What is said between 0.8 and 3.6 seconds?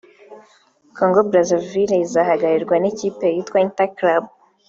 Congo Brazaville izahagararirwa n’ikipe yitwa